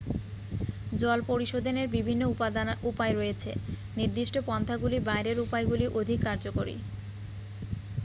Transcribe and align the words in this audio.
জল 0.91 1.19
পরিশোধনের 1.27 1.87
বিভিন্ন 1.95 2.21
উপায় 2.89 3.13
রয়েছে 3.13 3.51
নির্দিষ্ট 3.95 4.35
পন্থাগুলির 4.47 5.05
বাইরের 5.09 5.37
উপায়গুলি 5.45 5.85
অধিক 5.99 6.19
কার্যকরী 6.23 6.75